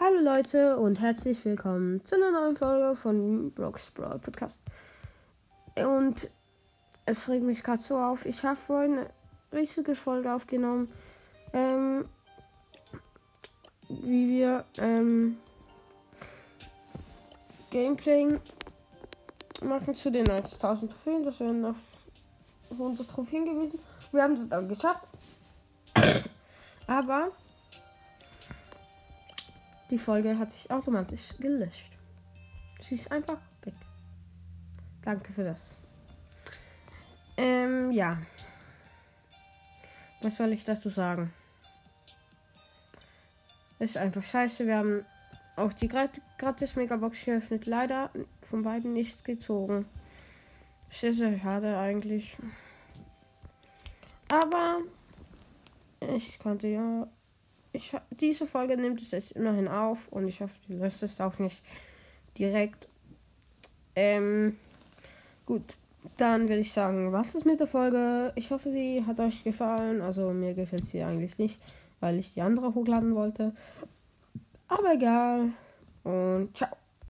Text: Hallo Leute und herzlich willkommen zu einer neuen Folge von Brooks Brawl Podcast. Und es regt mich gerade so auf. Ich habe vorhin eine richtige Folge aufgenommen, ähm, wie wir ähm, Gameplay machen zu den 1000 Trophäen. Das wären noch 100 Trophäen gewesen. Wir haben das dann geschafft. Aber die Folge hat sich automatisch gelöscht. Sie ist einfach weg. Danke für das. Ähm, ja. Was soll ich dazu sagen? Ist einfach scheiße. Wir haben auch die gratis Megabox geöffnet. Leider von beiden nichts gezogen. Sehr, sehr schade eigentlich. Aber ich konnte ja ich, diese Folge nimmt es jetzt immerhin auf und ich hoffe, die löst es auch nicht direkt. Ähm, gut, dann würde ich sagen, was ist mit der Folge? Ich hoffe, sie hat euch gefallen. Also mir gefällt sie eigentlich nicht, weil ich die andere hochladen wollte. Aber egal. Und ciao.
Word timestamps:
Hallo 0.00 0.20
Leute 0.20 0.76
und 0.78 1.00
herzlich 1.00 1.44
willkommen 1.44 2.04
zu 2.04 2.14
einer 2.14 2.30
neuen 2.30 2.56
Folge 2.56 2.94
von 2.94 3.50
Brooks 3.50 3.90
Brawl 3.90 4.20
Podcast. 4.20 4.60
Und 5.74 6.30
es 7.04 7.28
regt 7.28 7.42
mich 7.42 7.64
gerade 7.64 7.82
so 7.82 7.98
auf. 7.98 8.24
Ich 8.24 8.44
habe 8.44 8.54
vorhin 8.54 8.98
eine 8.98 9.10
richtige 9.52 9.96
Folge 9.96 10.32
aufgenommen, 10.32 10.88
ähm, 11.52 12.04
wie 13.88 14.28
wir 14.28 14.64
ähm, 14.76 15.36
Gameplay 17.72 18.38
machen 19.62 19.96
zu 19.96 20.12
den 20.12 20.30
1000 20.30 20.92
Trophäen. 20.92 21.24
Das 21.24 21.40
wären 21.40 21.60
noch 21.60 21.74
100 22.70 23.10
Trophäen 23.10 23.46
gewesen. 23.46 23.80
Wir 24.12 24.22
haben 24.22 24.36
das 24.36 24.48
dann 24.48 24.68
geschafft. 24.68 25.02
Aber 26.86 27.32
die 29.90 29.98
Folge 29.98 30.38
hat 30.38 30.52
sich 30.52 30.70
automatisch 30.70 31.36
gelöscht. 31.38 31.92
Sie 32.80 32.94
ist 32.94 33.10
einfach 33.10 33.38
weg. 33.62 33.74
Danke 35.02 35.32
für 35.32 35.44
das. 35.44 35.76
Ähm, 37.36 37.90
ja. 37.92 38.18
Was 40.20 40.36
soll 40.36 40.52
ich 40.52 40.64
dazu 40.64 40.88
sagen? 40.88 41.32
Ist 43.78 43.96
einfach 43.96 44.22
scheiße. 44.22 44.66
Wir 44.66 44.76
haben 44.76 45.06
auch 45.56 45.72
die 45.72 45.88
gratis 45.88 46.76
Megabox 46.76 47.24
geöffnet. 47.24 47.66
Leider 47.66 48.10
von 48.42 48.62
beiden 48.62 48.92
nichts 48.92 49.22
gezogen. 49.22 49.86
Sehr, 50.90 51.12
sehr 51.12 51.38
schade 51.38 51.78
eigentlich. 51.78 52.36
Aber 54.28 54.78
ich 56.00 56.38
konnte 56.38 56.68
ja 56.68 57.06
ich, 57.78 57.92
diese 58.10 58.46
Folge 58.46 58.76
nimmt 58.76 59.00
es 59.00 59.12
jetzt 59.12 59.32
immerhin 59.32 59.68
auf 59.68 60.08
und 60.08 60.28
ich 60.28 60.40
hoffe, 60.40 60.58
die 60.68 60.74
löst 60.74 61.02
es 61.02 61.20
auch 61.20 61.38
nicht 61.38 61.62
direkt. 62.36 62.88
Ähm, 63.94 64.56
gut, 65.46 65.62
dann 66.16 66.48
würde 66.48 66.60
ich 66.60 66.72
sagen, 66.72 67.12
was 67.12 67.34
ist 67.34 67.46
mit 67.46 67.60
der 67.60 67.66
Folge? 67.66 68.32
Ich 68.34 68.50
hoffe, 68.50 68.70
sie 68.70 69.04
hat 69.06 69.20
euch 69.20 69.44
gefallen. 69.44 70.02
Also 70.02 70.32
mir 70.32 70.54
gefällt 70.54 70.86
sie 70.86 71.02
eigentlich 71.02 71.38
nicht, 71.38 71.60
weil 72.00 72.18
ich 72.18 72.34
die 72.34 72.42
andere 72.42 72.74
hochladen 72.74 73.14
wollte. 73.14 73.54
Aber 74.68 74.94
egal. 74.94 75.52
Und 76.04 76.56
ciao. 76.56 76.76